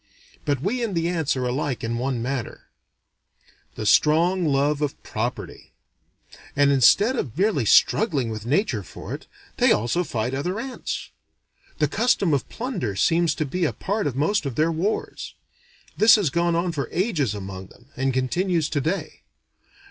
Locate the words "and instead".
6.55-7.15